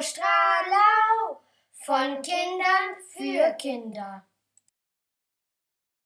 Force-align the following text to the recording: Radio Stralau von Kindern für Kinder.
Radio 0.00 0.02
Stralau 0.02 1.40
von 1.84 2.22
Kindern 2.22 2.96
für 3.16 3.52
Kinder. 3.56 4.24